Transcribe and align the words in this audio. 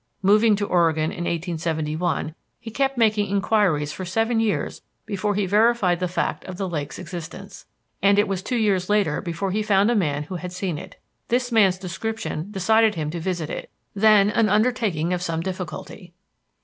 Moving 0.23 0.55
to 0.55 0.65
Oregon 0.65 1.11
in 1.11 1.25
1871, 1.25 2.33
he 2.59 2.71
kept 2.71 2.97
making 2.97 3.27
inquiries 3.27 3.91
for 3.93 4.03
seven 4.03 4.39
years 4.39 4.81
before 5.05 5.35
he 5.35 5.45
verified 5.45 5.99
the 5.99 6.07
fact 6.07 6.43
of 6.45 6.57
the 6.57 6.67
lake's 6.67 6.97
existence, 6.97 7.67
and 8.01 8.17
it 8.17 8.27
was 8.27 8.41
two 8.41 8.55
years 8.55 8.89
later 8.89 9.21
before 9.21 9.51
he 9.51 9.61
found 9.61 9.91
a 9.91 9.95
man 9.95 10.23
who 10.23 10.37
had 10.37 10.51
seen 10.53 10.79
it. 10.79 10.99
This 11.27 11.51
man's 11.51 11.77
description 11.77 12.49
decided 12.49 12.95
him 12.95 13.11
to 13.11 13.19
visit 13.19 13.51
it, 13.51 13.69
then 13.93 14.31
an 14.31 14.49
undertaking 14.49 15.13
of 15.13 15.21
some 15.21 15.41
difficulty. 15.41 16.13